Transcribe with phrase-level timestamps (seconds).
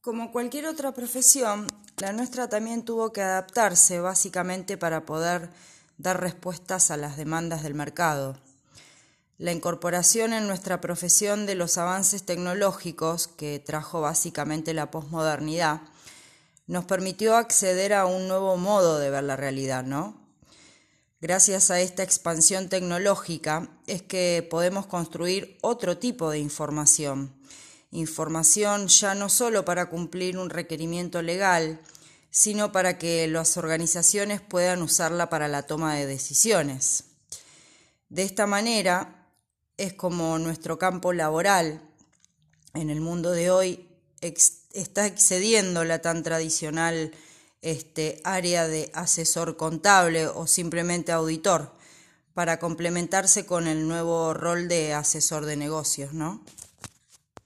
[0.00, 1.66] Como cualquier otra profesión,
[1.98, 5.50] la nuestra también tuvo que adaptarse básicamente para poder
[5.98, 8.38] dar respuestas a las demandas del mercado.
[9.36, 15.82] La incorporación en nuestra profesión de los avances tecnológicos que trajo básicamente la posmodernidad
[16.66, 20.16] nos permitió acceder a un nuevo modo de ver la realidad, ¿no?
[21.20, 27.34] Gracias a esta expansión tecnológica es que podemos construir otro tipo de información.
[27.90, 31.80] Información ya no solo para cumplir un requerimiento legal,
[32.30, 37.04] sino para que las organizaciones puedan usarla para la toma de decisiones.
[38.08, 39.26] De esta manera
[39.76, 41.82] es como nuestro campo laboral
[42.74, 43.88] en el mundo de hoy
[44.20, 47.12] está excediendo la tan tradicional
[47.62, 51.74] este, área de asesor contable o simplemente auditor
[52.34, 56.44] para complementarse con el nuevo rol de asesor de negocios, ¿no?